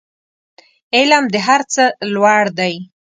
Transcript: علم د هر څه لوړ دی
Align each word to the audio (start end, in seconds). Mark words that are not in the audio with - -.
علم 0.95 1.23
د 1.33 1.35
هر 1.47 1.61
څه 1.73 1.83
لوړ 2.13 2.45
دی 2.59 2.73